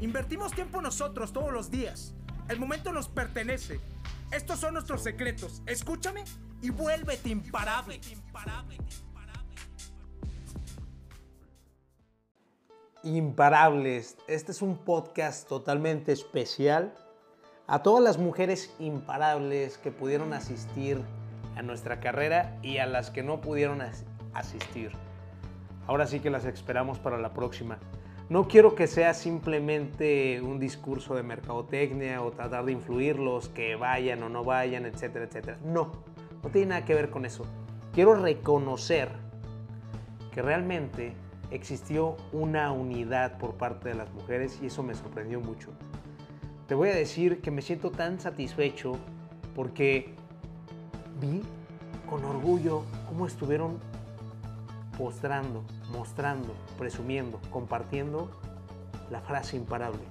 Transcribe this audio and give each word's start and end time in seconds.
Invertimos 0.00 0.52
tiempo 0.52 0.80
nosotros 0.80 1.30
todos 1.30 1.52
los 1.52 1.70
días. 1.70 2.14
El 2.48 2.58
momento 2.58 2.90
nos 2.90 3.08
pertenece. 3.08 3.80
Estos 4.32 4.58
son 4.58 4.72
nuestros 4.72 5.02
secretos. 5.02 5.62
Escúchame 5.66 6.24
y 6.62 6.70
vuélvete 6.70 7.28
imparable. 7.28 8.00
Imparables. 13.02 14.16
Este 14.26 14.52
es 14.52 14.62
un 14.62 14.78
podcast 14.78 15.46
totalmente 15.46 16.12
especial 16.12 16.94
a 17.66 17.82
todas 17.82 18.02
las 18.02 18.16
mujeres 18.16 18.74
imparables 18.78 19.76
que 19.76 19.92
pudieron 19.92 20.32
asistir 20.32 20.98
a 21.56 21.62
nuestra 21.62 22.00
carrera 22.00 22.58
y 22.62 22.78
a 22.78 22.86
las 22.86 23.10
que 23.10 23.22
no 23.22 23.42
pudieron 23.42 23.82
asistir. 24.32 24.92
Ahora 25.86 26.06
sí 26.06 26.20
que 26.20 26.30
las 26.30 26.46
esperamos 26.46 26.98
para 26.98 27.18
la 27.18 27.34
próxima. 27.34 27.78
No 28.30 28.46
quiero 28.46 28.76
que 28.76 28.86
sea 28.86 29.12
simplemente 29.12 30.40
un 30.40 30.60
discurso 30.60 31.16
de 31.16 31.24
mercadotecnia 31.24 32.22
o 32.22 32.30
tratar 32.30 32.64
de 32.64 32.70
influirlos, 32.70 33.48
que 33.48 33.74
vayan 33.74 34.22
o 34.22 34.28
no 34.28 34.44
vayan, 34.44 34.86
etcétera, 34.86 35.24
etcétera. 35.24 35.58
No, 35.64 35.90
no 36.40 36.48
tiene 36.50 36.68
nada 36.68 36.84
que 36.84 36.94
ver 36.94 37.10
con 37.10 37.24
eso. 37.24 37.44
Quiero 37.92 38.14
reconocer 38.14 39.08
que 40.30 40.42
realmente 40.42 41.12
existió 41.50 42.16
una 42.30 42.70
unidad 42.70 43.36
por 43.36 43.54
parte 43.54 43.88
de 43.88 43.96
las 43.96 44.12
mujeres 44.12 44.60
y 44.62 44.66
eso 44.66 44.84
me 44.84 44.94
sorprendió 44.94 45.40
mucho. 45.40 45.70
Te 46.68 46.76
voy 46.76 46.90
a 46.90 46.94
decir 46.94 47.40
que 47.40 47.50
me 47.50 47.62
siento 47.62 47.90
tan 47.90 48.20
satisfecho 48.20 48.92
porque 49.56 50.14
vi 51.20 51.42
con 52.08 52.24
orgullo 52.24 52.84
cómo 53.08 53.26
estuvieron 53.26 53.80
postrando, 55.00 55.64
mostrando, 55.92 56.54
presumiendo, 56.78 57.40
compartiendo 57.50 58.30
la 59.10 59.22
frase 59.22 59.56
imparable. 59.56 60.02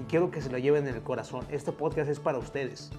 Y 0.00 0.04
quiero 0.04 0.30
que 0.30 0.40
se 0.40 0.50
la 0.50 0.58
lleven 0.58 0.88
en 0.88 0.94
el 0.94 1.02
corazón. 1.02 1.44
Este 1.50 1.70
podcast 1.70 2.08
es 2.08 2.18
para 2.18 2.38
ustedes. 2.38 2.90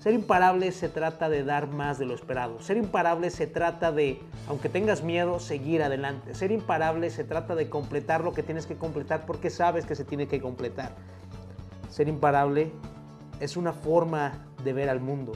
Ser 0.00 0.14
imparable 0.14 0.72
se 0.72 0.88
trata 0.88 1.28
de 1.28 1.44
dar 1.44 1.68
más 1.68 2.00
de 2.00 2.06
lo 2.06 2.14
esperado. 2.14 2.60
Ser 2.60 2.76
imparable 2.76 3.30
se 3.30 3.46
trata 3.46 3.92
de, 3.92 4.20
aunque 4.48 4.68
tengas 4.68 5.04
miedo, 5.04 5.38
seguir 5.38 5.84
adelante. 5.84 6.34
Ser 6.34 6.50
imparable 6.50 7.08
se 7.10 7.22
trata 7.22 7.54
de 7.54 7.70
completar 7.70 8.24
lo 8.24 8.32
que 8.32 8.42
tienes 8.42 8.66
que 8.66 8.74
completar 8.74 9.26
porque 9.26 9.48
sabes 9.48 9.86
que 9.86 9.94
se 9.94 10.04
tiene 10.04 10.26
que 10.26 10.40
completar. 10.40 10.90
Ser 11.88 12.08
imparable 12.08 12.72
es 13.38 13.56
una 13.56 13.72
forma 13.72 14.44
de 14.64 14.72
ver 14.72 14.88
al 14.88 14.98
mundo. 14.98 15.34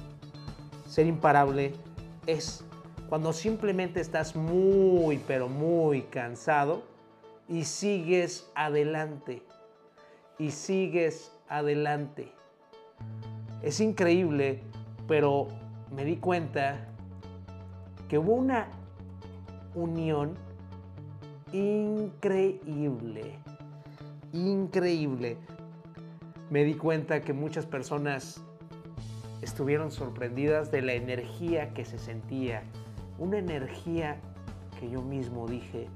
Ser 0.88 1.06
imparable 1.06 1.74
es 2.26 2.64
cuando 3.14 3.32
simplemente 3.32 4.00
estás 4.00 4.34
muy, 4.34 5.18
pero 5.18 5.48
muy 5.48 6.02
cansado 6.02 6.82
y 7.48 7.62
sigues 7.62 8.50
adelante. 8.56 9.44
Y 10.36 10.50
sigues 10.50 11.30
adelante. 11.48 12.32
Es 13.62 13.78
increíble, 13.78 14.62
pero 15.06 15.46
me 15.94 16.04
di 16.04 16.16
cuenta 16.16 16.88
que 18.08 18.18
hubo 18.18 18.32
una 18.32 18.66
unión 19.76 20.34
increíble. 21.52 23.38
Increíble. 24.32 25.36
Me 26.50 26.64
di 26.64 26.74
cuenta 26.74 27.20
que 27.20 27.32
muchas 27.32 27.64
personas 27.64 28.42
estuvieron 29.40 29.92
sorprendidas 29.92 30.72
de 30.72 30.82
la 30.82 30.94
energía 30.94 31.74
que 31.74 31.84
se 31.84 32.00
sentía. 32.00 32.64
Una 33.18 33.38
energía 33.38 34.16
que 34.80 34.90
yo 34.90 35.00
mismo 35.00 35.46
dije, 35.46 35.88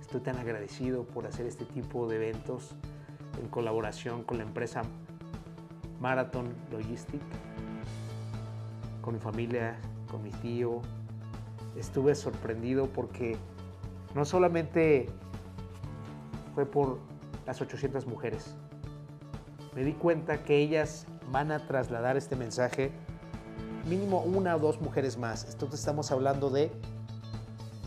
estoy 0.00 0.20
tan 0.20 0.38
agradecido 0.38 1.04
por 1.04 1.26
hacer 1.26 1.44
este 1.46 1.66
tipo 1.66 2.08
de 2.08 2.16
eventos 2.16 2.74
en 3.40 3.48
colaboración 3.48 4.22
con 4.24 4.38
la 4.38 4.44
empresa 4.44 4.82
Marathon 6.00 6.54
Logistic, 6.72 7.20
con 9.02 9.14
mi 9.14 9.20
familia, 9.20 9.76
con 10.10 10.22
mi 10.22 10.30
tío. 10.30 10.80
Estuve 11.76 12.14
sorprendido 12.14 12.86
porque 12.86 13.36
no 14.14 14.24
solamente 14.24 15.06
fue 16.54 16.64
por 16.64 16.98
las 17.46 17.60
800 17.60 18.06
mujeres, 18.06 18.54
me 19.74 19.84
di 19.84 19.92
cuenta 19.92 20.42
que 20.42 20.56
ellas 20.56 21.06
van 21.30 21.52
a 21.52 21.66
trasladar 21.66 22.16
este 22.16 22.36
mensaje 22.36 22.90
mínimo 23.86 24.22
una 24.22 24.56
o 24.56 24.58
dos 24.58 24.80
mujeres 24.80 25.18
más. 25.18 25.46
Entonces 25.50 25.80
estamos 25.80 26.10
hablando 26.10 26.48
de 26.50 26.72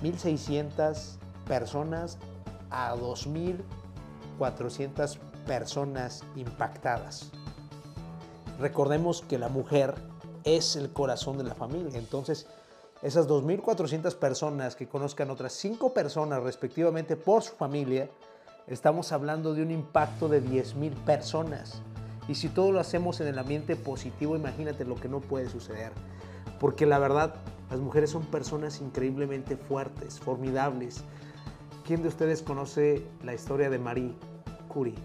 1.600 0.01 1.17
personas 1.47 2.17
a 2.69 2.95
2.400 2.95 5.17
personas 5.45 6.23
impactadas. 6.35 7.31
Recordemos 8.59 9.21
que 9.21 9.37
la 9.37 9.49
mujer 9.49 9.95
es 10.43 10.75
el 10.75 10.91
corazón 10.91 11.37
de 11.37 11.43
la 11.43 11.55
familia. 11.55 11.97
Entonces, 11.97 12.47
esas 13.01 13.27
2.400 13.27 14.15
personas 14.15 14.75
que 14.75 14.87
conozcan 14.87 15.29
otras 15.29 15.53
5 15.53 15.93
personas 15.93 16.43
respectivamente 16.43 17.15
por 17.15 17.43
su 17.43 17.55
familia, 17.55 18.09
estamos 18.67 19.11
hablando 19.11 19.53
de 19.53 19.61
un 19.61 19.71
impacto 19.71 20.29
de 20.29 20.43
10.000 20.43 20.93
personas. 21.03 21.81
Y 22.27 22.35
si 22.35 22.49
todo 22.49 22.71
lo 22.71 22.79
hacemos 22.79 23.19
en 23.21 23.27
el 23.27 23.37
ambiente 23.37 23.75
positivo, 23.75 24.35
imagínate 24.35 24.85
lo 24.85 24.95
que 24.95 25.09
no 25.09 25.19
puede 25.19 25.49
suceder. 25.49 25.91
Porque 26.59 26.85
la 26.85 26.99
verdad, 26.99 27.35
las 27.69 27.79
mujeres 27.79 28.11
son 28.11 28.23
personas 28.23 28.79
increíblemente 28.79 29.57
fuertes, 29.57 30.19
formidables. 30.19 31.03
¿Quién 31.85 32.01
de 32.01 32.07
ustedes 32.07 32.41
conoce 32.41 33.03
la 33.23 33.33
historia 33.33 33.69
de 33.69 33.79
Marie 33.79 34.13
Curie? 34.69 34.95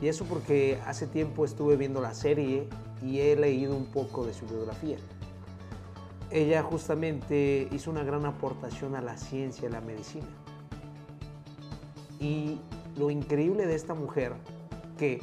Y 0.00 0.08
eso 0.08 0.24
porque 0.24 0.78
hace 0.86 1.06
tiempo 1.06 1.44
estuve 1.44 1.76
viendo 1.76 2.00
la 2.00 2.14
serie 2.14 2.68
y 3.02 3.20
he 3.20 3.36
leído 3.36 3.76
un 3.76 3.86
poco 3.86 4.24
de 4.24 4.32
su 4.32 4.46
biografía. 4.46 4.96
Ella 6.30 6.62
justamente 6.62 7.68
hizo 7.72 7.90
una 7.90 8.04
gran 8.04 8.24
aportación 8.26 8.94
a 8.94 9.00
la 9.00 9.16
ciencia 9.16 9.68
y 9.68 9.72
la 9.72 9.80
medicina. 9.80 10.26
Y 12.20 12.58
lo 12.96 13.10
increíble 13.10 13.66
de 13.66 13.74
esta 13.74 13.94
mujer, 13.94 14.32
que 14.98 15.20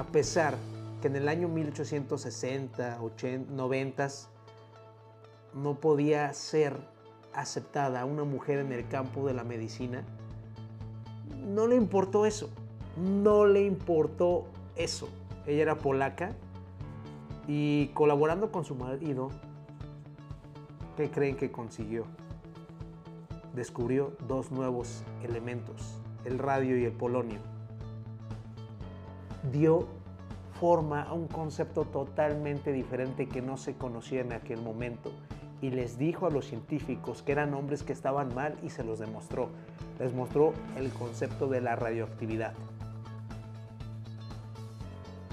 a 0.00 0.04
pesar 0.04 0.56
que 1.00 1.08
en 1.08 1.16
el 1.16 1.28
año 1.28 1.48
1860, 1.48 2.98
80, 3.00 3.52
90 3.52 4.08
no 5.54 5.74
podía 5.74 6.32
ser 6.34 6.76
aceptada 7.32 8.04
una 8.04 8.24
mujer 8.24 8.58
en 8.58 8.72
el 8.72 8.88
campo 8.88 9.26
de 9.26 9.34
la 9.34 9.44
medicina, 9.44 10.04
no 11.46 11.66
le 11.66 11.76
importó 11.76 12.26
eso 12.26 12.50
no 12.96 13.46
le 13.46 13.64
importó 13.64 14.46
eso. 14.76 15.08
Ella 15.46 15.62
era 15.62 15.78
polaca 15.78 16.32
y 17.46 17.88
colaborando 17.88 18.52
con 18.52 18.64
su 18.64 18.74
marido, 18.74 19.30
¿qué 20.96 21.10
creen 21.10 21.36
que 21.36 21.50
consiguió? 21.50 22.04
Descubrió 23.54 24.12
dos 24.28 24.50
nuevos 24.50 25.02
elementos, 25.22 25.96
el 26.24 26.38
radio 26.38 26.78
y 26.78 26.84
el 26.84 26.92
polonio. 26.92 27.40
Dio 29.50 29.88
forma 30.60 31.02
a 31.02 31.14
un 31.14 31.26
concepto 31.26 31.86
totalmente 31.86 32.70
diferente 32.70 33.26
que 33.26 33.40
no 33.40 33.56
se 33.56 33.76
conocía 33.76 34.20
en 34.20 34.34
aquel 34.34 34.60
momento 34.60 35.10
y 35.62 35.70
les 35.70 35.96
dijo 35.96 36.26
a 36.26 36.30
los 36.30 36.46
científicos 36.46 37.22
que 37.22 37.32
eran 37.32 37.54
hombres 37.54 37.82
que 37.82 37.94
estaban 37.94 38.34
mal 38.34 38.58
y 38.62 38.68
se 38.68 38.84
los 38.84 38.98
demostró. 38.98 39.48
Les 39.98 40.12
mostró 40.12 40.52
el 40.76 40.90
concepto 40.90 41.48
de 41.48 41.62
la 41.62 41.76
radioactividad 41.76 42.52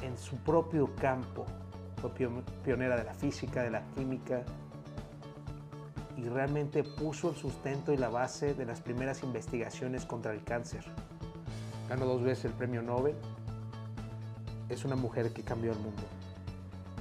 en 0.02 0.18
su 0.18 0.38
propio 0.38 0.90
campo. 0.96 1.46
Fue 2.02 2.12
pionera 2.64 2.96
de 2.96 3.04
la 3.04 3.14
física, 3.14 3.64
de 3.64 3.72
la 3.72 3.82
química 3.96 4.44
y 6.16 6.24
realmente 6.24 6.84
puso 6.84 7.32
el 7.32 7.36
sustento 7.36 7.92
y 7.92 7.98
la 7.98 8.10
base 8.10 8.54
de 8.54 8.66
las 8.66 8.80
primeras 8.80 9.24
investigaciones 9.24 10.06
contra 10.06 10.32
el 10.32 10.44
cáncer. 10.44 10.86
Ganó 11.90 12.06
dos 12.06 12.24
veces 12.24 12.46
el 12.46 12.52
premio 12.54 12.82
Nobel. 12.82 13.16
Es 14.70 14.84
una 14.84 14.96
mujer 14.96 15.32
que 15.32 15.44
cambió 15.44 15.72
el 15.72 15.80
mundo. 15.80 16.04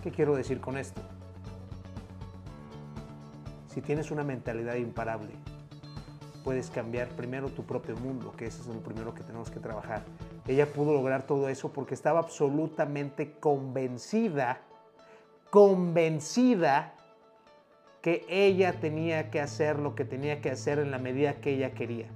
¿Qué 0.03 0.11
quiero 0.11 0.37
decir 0.37 0.61
con 0.61 0.79
esto? 0.79 1.01
Si 3.67 3.81
tienes 3.81 4.11
una 4.11 4.23
mentalidad 4.23 4.77
imparable, 4.77 5.33
puedes 6.45 6.71
cambiar 6.71 7.09
primero 7.09 7.49
tu 7.49 7.65
propio 7.65 7.97
mundo, 7.97 8.33
que 8.37 8.47
eso 8.47 8.63
es 8.63 8.69
lo 8.69 8.81
primero 8.81 9.13
que 9.15 9.25
tenemos 9.25 9.51
que 9.51 9.59
trabajar. 9.59 10.05
Ella 10.47 10.73
pudo 10.73 10.93
lograr 10.93 11.27
todo 11.27 11.49
eso 11.49 11.73
porque 11.73 11.95
estaba 11.95 12.21
absolutamente 12.21 13.33
convencida, 13.33 14.61
convencida 15.51 16.95
que 18.01 18.25
ella 18.29 18.79
tenía 18.79 19.29
que 19.33 19.41
hacer 19.41 19.81
lo 19.81 19.97
que 19.97 20.05
tenía 20.05 20.41
que 20.41 20.51
hacer 20.51 20.79
en 20.79 20.93
la 20.93 20.99
medida 20.99 21.41
que 21.41 21.55
ella 21.55 21.73
quería. 21.75 22.07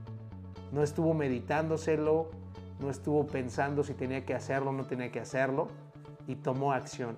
No 0.70 0.84
estuvo 0.84 1.12
meditándoselo, 1.12 2.30
no 2.80 2.90
estuvo 2.90 3.26
pensando 3.26 3.84
si 3.84 3.94
tenía 3.94 4.24
que 4.24 4.34
hacerlo 4.34 4.70
o 4.70 4.72
no 4.72 4.86
tenía 4.86 5.12
que 5.12 5.20
hacerlo 5.20 5.68
y 6.26 6.36
tomó 6.36 6.72
acción. 6.72 7.16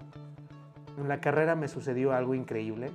En 0.99 1.09
la 1.09 1.21
carrera 1.21 1.55
me 1.55 1.69
sucedió 1.69 2.13
algo 2.13 2.35
increíble. 2.35 2.91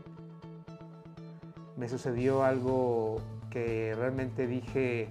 Me 1.78 1.88
sucedió 1.88 2.44
algo 2.44 3.22
que 3.50 3.94
realmente 3.96 4.48
dije, 4.48 5.10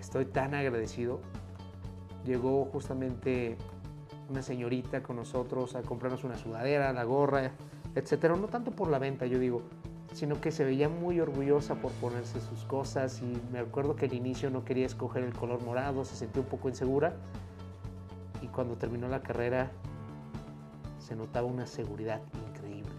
estoy 0.00 0.26
tan 0.26 0.54
agradecido. 0.54 1.20
Llegó 2.24 2.64
justamente 2.66 3.56
una 4.28 4.42
señorita 4.42 5.02
con 5.02 5.16
nosotros 5.16 5.74
a 5.76 5.82
comprarnos 5.82 6.24
una 6.24 6.36
sudadera, 6.36 6.92
la 6.92 7.04
gorra, 7.04 7.52
etcétera. 7.94 8.34
No 8.36 8.48
tanto 8.48 8.70
por 8.70 8.88
la 8.88 8.98
venta, 8.98 9.26
yo 9.26 9.38
digo, 9.38 9.62
sino 10.14 10.40
que 10.40 10.52
se 10.52 10.64
veía 10.64 10.88
muy 10.88 11.20
orgullosa 11.20 11.74
por 11.74 11.90
ponerse 11.92 12.40
sus 12.40 12.64
cosas 12.64 13.20
y 13.20 13.36
me 13.52 13.58
acuerdo 13.58 13.96
que 13.96 14.06
al 14.06 14.14
inicio 14.14 14.48
no 14.48 14.64
quería 14.64 14.86
escoger 14.86 15.24
el 15.24 15.34
color 15.34 15.62
morado, 15.64 16.04
se 16.04 16.14
sentía 16.14 16.40
un 16.40 16.48
poco 16.48 16.68
insegura 16.68 17.16
y 18.40 18.46
cuando 18.46 18.76
terminó 18.76 19.08
la 19.08 19.22
carrera 19.22 19.72
se 21.00 21.16
notaba 21.16 21.48
una 21.48 21.66
seguridad 21.66 22.20
increíble. 22.48 22.92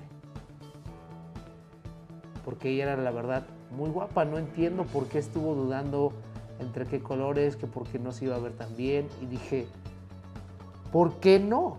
Porque 2.43 2.69
ella 2.69 2.83
era 2.83 2.97
la 2.97 3.11
verdad 3.11 3.47
muy 3.71 3.89
guapa, 3.89 4.25
no 4.25 4.37
entiendo 4.37 4.83
por 4.83 5.07
qué 5.07 5.19
estuvo 5.19 5.55
dudando 5.55 6.11
entre 6.59 6.85
qué 6.85 6.99
colores, 6.99 7.55
que 7.55 7.65
por 7.65 7.87
qué 7.87 7.97
no 7.97 8.11
se 8.11 8.25
iba 8.25 8.35
a 8.35 8.39
ver 8.39 8.51
tan 8.51 8.75
bien 8.75 9.07
y 9.21 9.25
dije, 9.25 9.67
¿por 10.91 11.13
qué 11.21 11.39
no? 11.39 11.77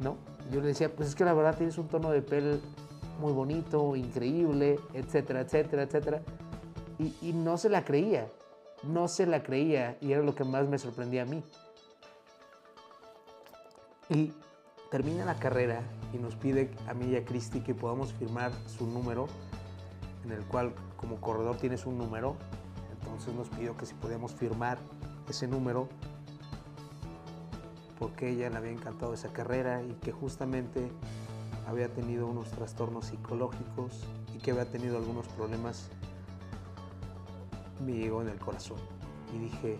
¿No? 0.00 0.16
Yo 0.52 0.60
le 0.60 0.68
decía, 0.68 0.94
pues 0.94 1.08
es 1.08 1.14
que 1.14 1.24
la 1.24 1.32
verdad 1.32 1.56
tienes 1.56 1.78
un 1.78 1.88
tono 1.88 2.10
de 2.10 2.20
piel 2.20 2.60
muy 3.20 3.32
bonito, 3.32 3.96
increíble, 3.96 4.78
etcétera, 4.94 5.40
etcétera, 5.40 5.82
etcétera. 5.82 6.22
Y, 6.98 7.32
no 7.32 7.58
se 7.58 7.68
la 7.68 7.84
creía, 7.84 8.28
no 8.84 9.08
se 9.08 9.26
la 9.26 9.42
creía 9.42 9.96
y 10.00 10.12
era 10.12 10.22
lo 10.22 10.34
que 10.34 10.44
más 10.44 10.68
me 10.68 10.78
sorprendía 10.78 11.22
a 11.22 11.24
mí. 11.24 11.42
Y 14.08 14.32
termina 14.90 15.24
la 15.24 15.34
carrera 15.34 15.82
y 16.12 16.18
nos 16.18 16.36
pide 16.36 16.70
a 16.86 16.94
mí 16.94 17.06
y 17.06 17.16
a 17.16 17.24
Cristi 17.24 17.60
que 17.60 17.74
podamos 17.74 18.12
firmar 18.12 18.52
su 18.68 18.86
número, 18.86 19.26
en 20.24 20.32
el 20.32 20.44
cual 20.44 20.74
como 20.96 21.20
corredor 21.20 21.56
tienes 21.56 21.86
un 21.86 21.98
número, 21.98 22.36
entonces 22.92 23.34
nos 23.34 23.48
pidió 23.48 23.76
que 23.76 23.86
si 23.86 23.94
podíamos 23.94 24.32
firmar 24.32 24.78
ese 25.28 25.48
número 25.48 25.88
porque 28.02 28.30
ella 28.30 28.50
le 28.50 28.56
había 28.56 28.72
encantado 28.72 29.14
esa 29.14 29.32
carrera 29.32 29.80
y 29.80 29.92
que 30.02 30.10
justamente 30.10 30.90
había 31.66 31.88
tenido 31.88 32.26
unos 32.26 32.50
trastornos 32.50 33.06
psicológicos 33.06 34.00
y 34.34 34.38
que 34.38 34.50
había 34.50 34.66
tenido 34.66 34.96
algunos 34.96 35.26
problemas, 35.28 35.88
me 37.84 37.92
llegó 37.92 38.22
en 38.22 38.28
el 38.28 38.38
corazón. 38.38 38.78
Y 39.34 39.38
dije, 39.38 39.78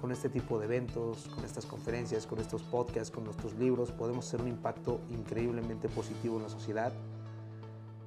con 0.00 0.12
este 0.12 0.28
tipo 0.28 0.58
de 0.58 0.66
eventos, 0.66 1.28
con 1.34 1.44
estas 1.44 1.66
conferencias, 1.66 2.26
con 2.26 2.38
estos 2.38 2.62
podcasts, 2.62 3.10
con 3.10 3.24
nuestros 3.24 3.54
libros, 3.54 3.90
podemos 3.90 4.26
hacer 4.26 4.40
un 4.40 4.48
impacto 4.48 5.00
increíblemente 5.10 5.88
positivo 5.88 6.36
en 6.36 6.44
la 6.44 6.48
sociedad. 6.48 6.92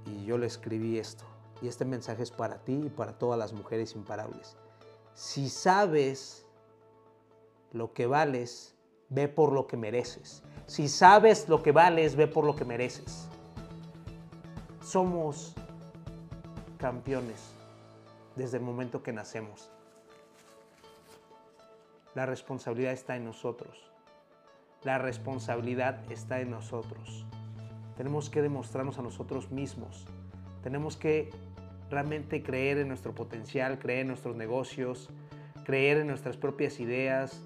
Y 0.06 0.26
yo 0.26 0.38
le 0.38 0.48
escribí 0.48 0.98
esto. 0.98 1.24
Y 1.62 1.68
este 1.68 1.86
mensaje 1.86 2.24
es 2.24 2.32
para 2.32 2.64
ti 2.64 2.82
y 2.86 2.90
para 2.90 3.18
todas 3.18 3.38
las 3.38 3.54
mujeres 3.54 3.96
imparables. 3.96 4.58
Si 5.14 5.50
sabes 5.50 6.46
lo 7.72 7.94
que 7.94 8.08
vales, 8.08 8.76
ve 9.12 9.28
por 9.28 9.52
lo 9.52 9.68
que 9.68 9.78
mereces. 9.78 10.42
Si 10.66 10.88
sabes 10.88 11.48
lo 11.48 11.62
que 11.62 11.72
vales, 11.72 12.16
ve 12.16 12.28
por 12.28 12.46
lo 12.46 12.56
que 12.56 12.66
mereces. 12.66 13.28
Somos 14.82 15.54
campeones 16.78 17.54
desde 18.36 18.58
el 18.58 18.64
momento 18.64 19.04
que 19.04 19.14
nacemos. 19.14 19.70
La 22.16 22.26
responsabilidad 22.26 22.94
está 22.94 23.16
en 23.16 23.26
nosotros. 23.26 23.92
La 24.84 24.98
responsabilidad 24.98 26.12
está 26.12 26.40
en 26.40 26.50
nosotros. 26.50 27.26
Tenemos 27.98 28.30
que 28.30 28.42
demostrarnos 28.42 28.98
a 28.98 29.02
nosotros 29.02 29.52
mismos. 29.52 30.08
Tenemos 30.64 30.98
que 30.98 31.30
realmente 31.90 32.42
creer 32.42 32.78
en 32.80 32.88
nuestro 32.88 33.14
potencial, 33.14 33.78
creer 33.78 34.02
en 34.02 34.08
nuestros 34.08 34.36
negocios, 34.36 35.10
creer 35.66 35.98
en 35.98 36.08
nuestras 36.08 36.38
propias 36.38 36.80
ideas. 36.80 37.46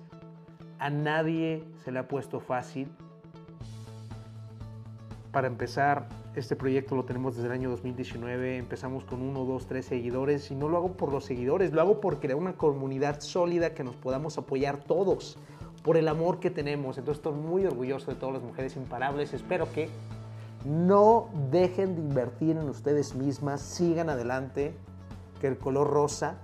A 0.85 0.91
nadie 0.91 1.63
se 1.83 1.91
le 1.91 1.97
ha 1.97 2.07
puesto 2.07 2.39
fácil 2.39 2.87
para 5.31 5.47
empezar, 5.47 6.07
este 6.35 6.55
proyecto 6.55 6.95
lo 6.95 7.05
tenemos 7.05 7.33
desde 7.33 7.47
el 7.47 7.53
año 7.53 7.71
2019, 7.71 8.57
empezamos 8.57 9.03
con 9.03 9.23
uno, 9.23 9.45
dos, 9.45 9.65
tres 9.65 9.87
seguidores 9.87 10.51
y 10.51 10.55
no 10.55 10.69
lo 10.69 10.77
hago 10.77 10.91
por 10.91 11.11
los 11.11 11.25
seguidores, 11.25 11.73
lo 11.73 11.81
hago 11.81 11.99
por 12.01 12.19
crear 12.19 12.37
una 12.37 12.53
comunidad 12.53 13.19
sólida 13.21 13.73
que 13.73 13.83
nos 13.83 13.95
podamos 13.95 14.37
apoyar 14.37 14.77
todos, 14.83 15.39
por 15.81 15.97
el 15.97 16.07
amor 16.07 16.39
que 16.39 16.51
tenemos. 16.51 16.99
Entonces 16.99 17.17
estoy 17.17 17.33
muy 17.33 17.65
orgulloso 17.65 18.11
de 18.11 18.17
todas 18.17 18.35
las 18.35 18.43
mujeres 18.43 18.75
imparables, 18.75 19.33
espero 19.33 19.67
que 19.73 19.89
no 20.65 21.29
dejen 21.49 21.95
de 21.95 22.01
invertir 22.01 22.57
en 22.57 22.69
ustedes 22.69 23.15
mismas, 23.15 23.59
sigan 23.59 24.11
adelante, 24.11 24.75
que 25.41 25.47
el 25.47 25.57
color 25.57 25.89
rosa 25.89 26.37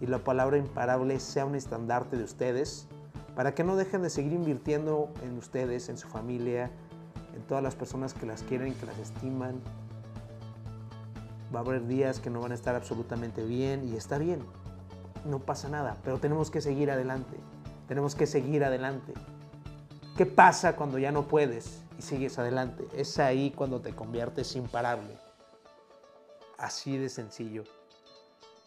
y 0.00 0.06
la 0.06 0.18
palabra 0.18 0.58
imparable 0.58 1.18
sea 1.18 1.44
un 1.44 1.56
estandarte 1.56 2.16
de 2.16 2.22
ustedes, 2.22 2.86
para 3.34 3.54
que 3.54 3.64
no 3.64 3.76
dejen 3.76 4.02
de 4.02 4.10
seguir 4.10 4.32
invirtiendo 4.32 5.08
en 5.22 5.38
ustedes, 5.38 5.88
en 5.88 5.96
su 5.96 6.08
familia, 6.08 6.70
en 7.34 7.42
todas 7.42 7.62
las 7.62 7.74
personas 7.74 8.14
que 8.14 8.26
las 8.26 8.42
quieren, 8.42 8.74
que 8.74 8.86
las 8.86 8.98
estiman. 8.98 9.60
Va 11.54 11.60
a 11.60 11.62
haber 11.62 11.86
días 11.86 12.20
que 12.20 12.30
no 12.30 12.40
van 12.40 12.52
a 12.52 12.54
estar 12.54 12.74
absolutamente 12.74 13.44
bien 13.44 13.88
y 13.88 13.96
está 13.96 14.18
bien, 14.18 14.40
no 15.24 15.40
pasa 15.40 15.68
nada, 15.68 15.96
pero 16.04 16.18
tenemos 16.18 16.50
que 16.50 16.60
seguir 16.60 16.90
adelante, 16.90 17.36
tenemos 17.88 18.14
que 18.14 18.26
seguir 18.26 18.64
adelante. 18.64 19.14
¿Qué 20.16 20.26
pasa 20.26 20.76
cuando 20.76 20.98
ya 20.98 21.12
no 21.12 21.28
puedes 21.28 21.82
y 21.98 22.02
sigues 22.02 22.38
adelante? 22.38 22.86
Es 22.94 23.18
ahí 23.18 23.52
cuando 23.56 23.80
te 23.80 23.94
conviertes 23.94 24.54
imparable. 24.54 25.16
Así 26.58 26.98
de 26.98 27.08
sencillo. 27.08 27.64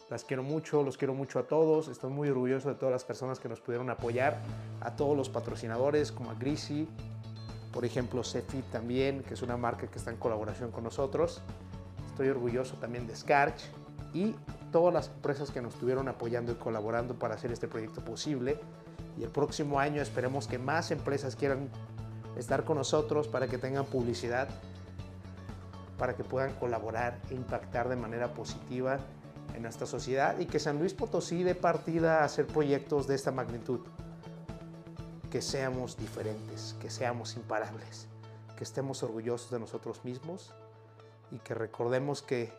Las 0.09 0.23
quiero 0.23 0.44
mucho, 0.44 0.83
los 0.83 0.97
quiero 0.97 1.13
mucho 1.13 1.39
a 1.39 1.44
todos. 1.44 1.88
Estoy 1.88 2.11
muy 2.11 2.29
orgulloso 2.29 2.69
de 2.69 2.75
todas 2.75 2.91
las 2.91 3.05
personas 3.05 3.39
que 3.39 3.50
nos 3.50 3.62
pudieron 3.62 3.89
apoyar, 3.89 4.41
a 4.81 4.95
todos 4.95 5.15
los 5.15 5.29
patrocinadores 5.29 6.12
como 6.12 6.31
a 6.31 6.36
Grisi, 6.36 6.88
por 7.72 7.86
ejemplo, 7.86 8.24
Cefi 8.24 8.62
también, 8.72 9.24
que 9.24 9.33
es 9.33 9.41
una 9.41 9.57
marca 9.57 9.88
que 9.88 9.98
está 9.98 10.12
en 10.12 10.17
colaboración 10.17 10.72
con 10.72 10.83
nosotros. 10.83 11.41
Estoy 12.07 12.29
orgulloso 12.29 12.75
también 12.75 13.07
de 13.07 13.15
Scarch 13.15 13.63
y 14.13 14.36
todas 14.72 14.93
las 14.93 15.07
empresas 15.07 15.50
que 15.50 15.62
nos 15.62 15.74
estuvieron 15.74 16.07
apoyando 16.07 16.51
y 16.51 16.55
colaborando 16.55 17.15
para 17.15 17.33
hacer 17.33 17.51
este 17.51 17.67
proyecto 17.67 18.05
posible. 18.05 18.60
Y 19.17 19.24
el 19.24 19.29
próximo 19.29 19.79
año 19.79 20.01
esperemos 20.01 20.48
que 20.48 20.60
más 20.60 20.91
empresas 20.91 21.36
quieran 21.36 21.69
estar 22.38 22.63
con 22.63 22.77
nosotros 22.77 23.27
para 23.27 23.48
que 23.48 23.57
tengan 23.57 23.86
publicidad, 23.86 24.48
para 25.98 26.15
que 26.15 26.24
puedan 26.24 26.53
colaborar 26.53 27.19
e 27.31 27.33
impactar 27.33 27.89
de 27.89 27.95
manera 27.95 28.36
positiva 28.36 29.00
en 29.53 29.62
nuestra 29.62 29.85
sociedad 29.85 30.39
y 30.39 30.45
que 30.45 30.59
San 30.59 30.79
Luis 30.79 30.93
Potosí 30.93 31.43
dé 31.43 31.55
partida 31.55 32.21
a 32.21 32.25
hacer 32.25 32.47
proyectos 32.47 33.07
de 33.07 33.15
esta 33.15 33.31
magnitud 33.31 33.81
que 35.31 35.41
seamos 35.41 35.97
diferentes, 35.97 36.75
que 36.79 36.89
seamos 36.89 37.35
imparables, 37.35 38.07
que 38.55 38.63
estemos 38.63 39.01
orgullosos 39.03 39.50
de 39.51 39.59
nosotros 39.59 40.05
mismos 40.05 40.53
y 41.31 41.39
que 41.39 41.55
recordemos 41.55 42.21
que, 42.21 42.53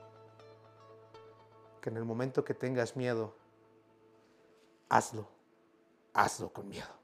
que 1.81 1.91
en 1.91 1.97
el 1.97 2.05
momento 2.05 2.45
que 2.45 2.55
tengas 2.55 2.97
miedo, 2.97 3.35
hazlo, 4.89 5.29
hazlo 6.13 6.53
con 6.53 6.69
miedo. 6.69 7.04